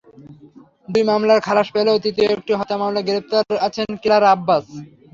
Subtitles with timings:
[0.87, 4.65] দুই মামলার খালাস পেলেও তৃতীয় একটি হত্যা মামলায় গ্রেপ্তার আছেন কিলার আব্বাস।